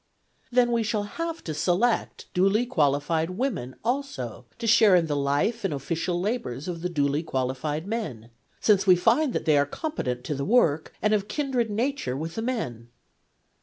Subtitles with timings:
[0.49, 5.15] 1 Then we shall have to select duly qualified women also to share in the
[5.15, 9.65] life and official labours of the duly qualified men; since we find that they are
[9.67, 12.89] competent to the work, and of kindred nature with the men.'